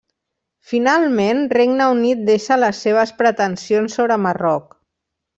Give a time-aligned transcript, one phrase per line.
[0.69, 4.73] Finalment Regne Unit deixa les seves pretensions sobre Marroc.